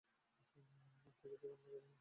আত্মা 0.47 0.61
কিছুই 1.05 1.35
কামনা 1.41 1.57
করেন 1.63 1.75
না। 1.75 1.89